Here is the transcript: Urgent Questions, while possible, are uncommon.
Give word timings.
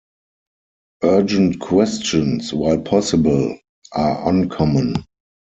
Urgent 1.03 1.59
Questions, 1.59 2.51
while 2.51 2.79
possible, 2.79 3.59
are 3.91 4.27
uncommon. 4.29 4.95